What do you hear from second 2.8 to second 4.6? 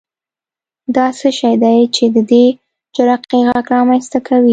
جرقې غږ رامنځته کوي؟